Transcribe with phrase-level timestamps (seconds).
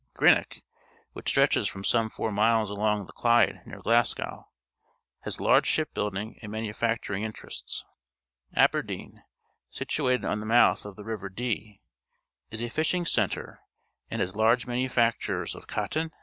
[0.15, 0.63] Greenock,
[1.13, 4.49] which stretches for some four miles along the Ch'de near Glasgow,
[5.19, 7.85] has large ship building and manu facturing interests.
[8.55, 9.21] Aberdeen,
[9.69, 11.81] situated at the mouth of the river Dee,
[12.49, 13.61] is a fishing centre
[14.09, 16.09] and has large manufactures of cotton and linen.
[16.09, 16.19] '■^$^■ ■'■11^.